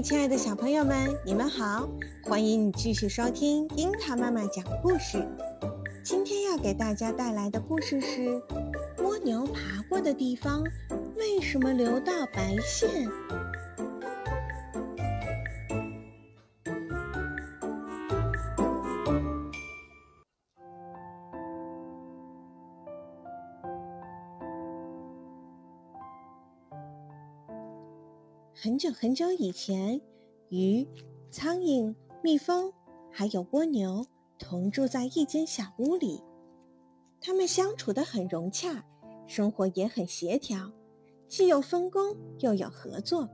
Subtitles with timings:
[0.00, 1.88] 亲爱的小朋友们，你们好！
[2.22, 5.26] 欢迎你继续收听樱桃妈妈讲故事。
[6.04, 8.40] 今天要给大家带来的故事是：
[9.02, 10.62] 蜗牛爬过的地方
[11.16, 13.08] 为什么留到白线？
[28.60, 30.00] 很久很久以前，
[30.48, 30.84] 鱼、
[31.30, 31.94] 苍蝇、
[32.24, 32.72] 蜜蜂
[33.08, 34.04] 还有蜗牛
[34.36, 36.20] 同住在一间小屋里。
[37.20, 38.84] 它们相处得很融洽，
[39.28, 40.72] 生活也很协调，
[41.28, 43.28] 既有分工又有合作。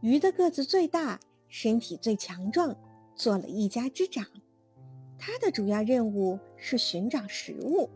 [0.00, 2.74] 鱼的个子最大，身体最强壮，
[3.14, 4.26] 做了一家之长。
[5.18, 7.90] 它的主要任务是寻找食物。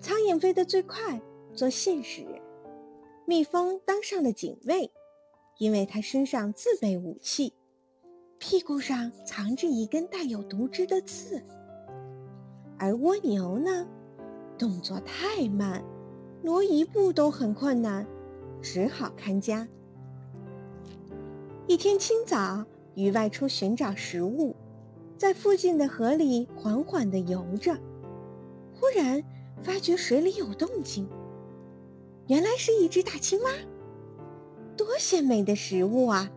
[0.00, 1.20] 苍蝇飞得最快，
[1.52, 2.24] 做信使；
[3.26, 4.90] 蜜蜂当上了警卫。
[5.58, 7.52] 因为他身上自备武器，
[8.38, 11.42] 屁股上藏着一根带有毒汁的刺。
[12.78, 13.86] 而蜗牛呢，
[14.56, 15.84] 动作太慢，
[16.42, 18.06] 挪一步都很困难，
[18.62, 19.68] 只好看家。
[21.66, 24.54] 一天清早，鱼外出寻找食物，
[25.16, 27.74] 在附近的河里缓缓地游着，
[28.72, 29.20] 忽然
[29.60, 31.08] 发觉水里有动静，
[32.28, 33.50] 原来是一只大青蛙。
[34.78, 36.30] 多鲜美的食物啊！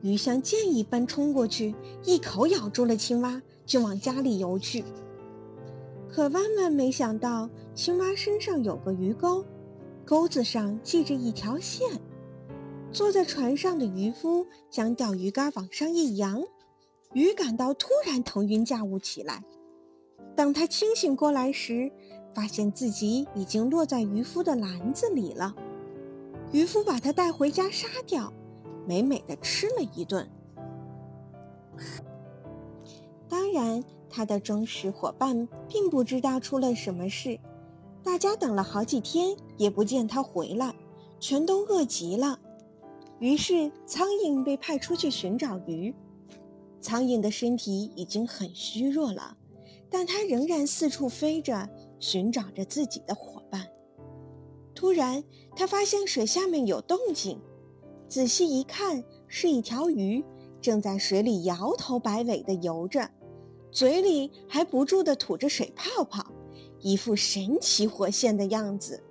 [0.00, 4.82] 鱼像箭一般冲过去，一口咬住了青蛙，就往家里游去。
[6.08, 9.44] 可万万没想到，青蛙身上有个鱼钩，
[10.06, 11.86] 钩子上系着一条线。
[12.90, 16.42] 坐在船上的渔夫将钓鱼竿往上一扬，
[17.12, 19.44] 鱼感到突然腾云驾雾起来。
[20.34, 21.90] 当他清醒过来时，
[22.34, 25.54] 发现自己已经落在渔夫的篮子里了。
[26.52, 28.32] 渔夫把它带回家杀掉，
[28.86, 30.28] 美美的吃了一顿。
[33.28, 37.38] 当然，他的忠实伙伴并不知道出了什么事。
[38.02, 40.74] 大家等了好几天也不见他回来，
[41.18, 42.38] 全都饿极了。
[43.18, 45.94] 于是，苍蝇被派出去寻找鱼。
[46.80, 49.36] 苍蝇的身体已经很虚弱了，
[49.90, 51.68] 但它仍然四处飞着，
[51.98, 53.66] 寻找着自己的伙伴。
[54.76, 55.24] 突然，
[55.56, 57.40] 他发现水下面有动静，
[58.08, 60.22] 仔细一看，是一条鱼
[60.60, 63.10] 正在水里摇头摆尾地游着，
[63.72, 66.26] 嘴里还不住地吐着水泡泡，
[66.80, 69.02] 一副神奇活现的样子。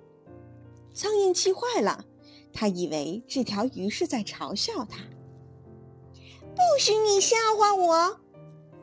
[0.94, 2.04] 苍蝇气坏了，
[2.52, 5.00] 他以为这条鱼是在嘲笑他。
[6.54, 8.20] 不许你笑话我！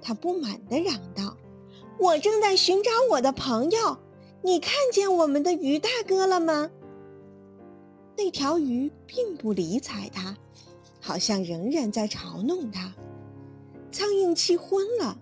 [0.02, 1.38] 他不满地嚷道
[1.98, 3.98] ：“我正在寻找我的朋友。”
[4.46, 6.70] 你看见我们的鱼大哥了吗？
[8.18, 10.36] 那条鱼并不理睬他，
[11.00, 12.94] 好像仍然在嘲弄他。
[13.90, 15.18] 苍蝇气昏了，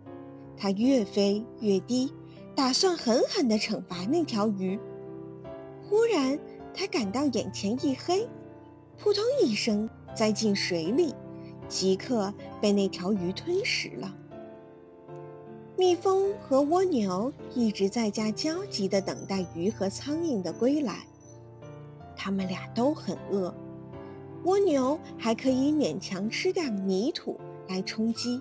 [0.58, 2.12] 它越飞越低，
[2.56, 4.80] 打算狠狠地惩罚那条鱼。
[5.88, 6.40] 忽然，
[6.74, 8.28] 它感到眼前一黑，
[8.98, 11.14] 扑通一声栽进水里，
[11.70, 14.18] 即刻被那条鱼吞食了。
[15.81, 21.08] 蜜蜂和蜗牛一直在家焦急地等待鱼和苍蝇的归来。
[22.16, 23.52] 它们俩都很饿，
[24.44, 28.40] 蜗牛还可以勉强吃点泥土来充饥，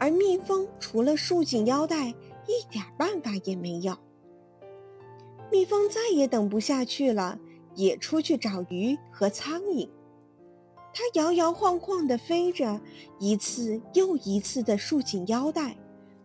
[0.00, 3.96] 而蜜蜂除了束紧腰带，一点办法也没有。
[5.52, 7.38] 蜜蜂再也等不下去了，
[7.76, 9.88] 也出去找鱼和苍蝇。
[10.92, 12.80] 它摇摇晃晃地飞着，
[13.20, 15.76] 一次又一次地束紧腰带。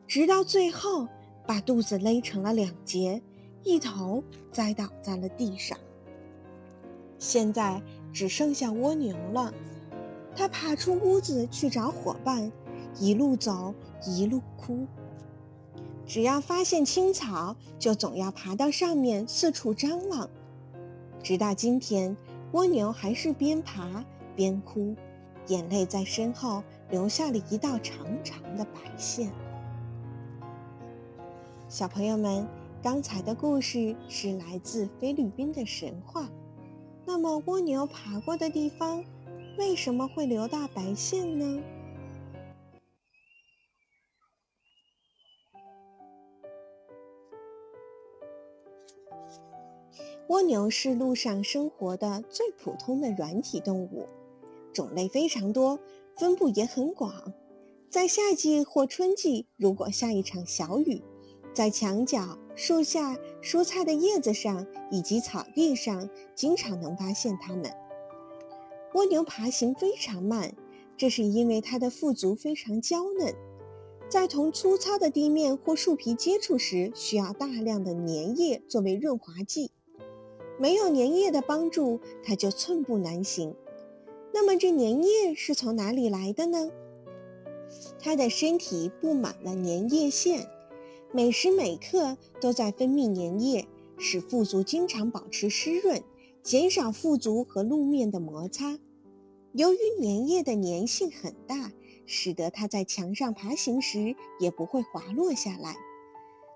[0.07, 1.07] 直到最后，
[1.47, 3.21] 把肚子勒成了两截，
[3.63, 5.77] 一头栽倒在了地上。
[7.17, 7.81] 现在
[8.13, 9.53] 只剩下蜗牛了，
[10.35, 12.51] 它爬出屋子去找伙伴，
[12.99, 13.73] 一路走
[14.05, 14.85] 一路哭。
[16.05, 20.29] 只要发现青草，就总要爬到上面四处张望。
[21.23, 22.15] 直到今天，
[22.51, 24.05] 蜗牛还是边爬
[24.35, 24.95] 边哭，
[25.47, 26.61] 眼泪在身后
[26.91, 29.31] 留下了一道长长的白线。
[31.67, 32.47] 小朋友们，
[32.81, 36.29] 刚才的故事是来自菲律宾的神话。
[37.05, 39.03] 那么，蜗牛爬过的地方
[39.57, 41.63] 为什么会留大白线呢？
[50.27, 54.07] 蜗牛是陆上生活的最普通的软体动物，
[54.71, 55.79] 种类非常多，
[56.15, 57.33] 分布也很广。
[57.89, 61.01] 在夏季或春季，如果下一场小雨，
[61.55, 67.71] 在墙角、树下、蔬菜的叶子上以及草地上，经常能发现它们。
[68.93, 70.53] 蜗牛爬行非常慢，
[70.97, 73.33] 这是因为它的腹足非常娇嫩，
[74.09, 79.71] 在同粗糙的地面或树皮接触时，需要大量的粘液作为润滑剂。
[80.59, 83.55] 没有粘液的帮助，它就寸步难行。
[84.33, 86.69] 那么这粘液是从哪里来的呢？
[87.97, 90.47] 它的身体布满了粘液腺，
[91.15, 96.03] 每时每刻都在分泌粘液，使腹足经常保持湿润，
[96.43, 98.77] 减少腹足和路面的摩擦。
[99.53, 101.71] 由于粘液的粘性很大，
[102.05, 105.77] 使得它在墙上爬行时也不会滑落下来。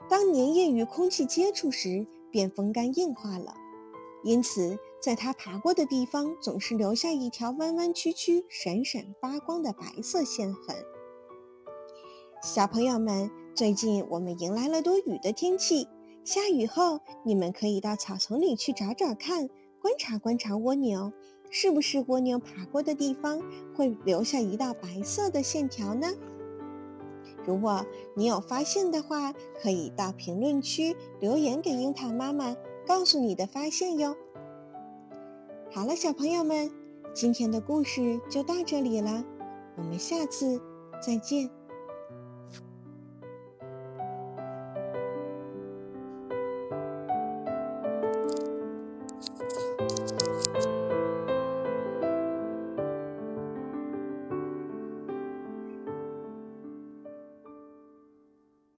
[0.09, 3.55] 当粘液与空气接触时，便风干硬化了。
[4.25, 10.75] 因此，在它爬过的地方总是留下一条弯弯曲曲、闪闪发光的白色线痕。
[12.43, 15.85] 小朋友们，最近我们迎来了多雨的天气，
[16.23, 19.49] 下雨后你们可以到草丛里去找找看，
[19.81, 21.11] 观察观察蜗牛，
[21.49, 23.43] 是不是蜗牛爬过的地方
[23.75, 26.07] 会留下一道白色的线条呢？
[27.45, 27.85] 如果
[28.15, 32.55] 你有发现的话，可以到评论区留言给樱桃妈妈。
[32.87, 34.15] 告诉你的发现哟。
[35.69, 36.71] 好了，小朋友们，
[37.13, 39.25] 今天的故事就到这里了，
[39.75, 40.61] 我们下次
[41.05, 41.49] 再见。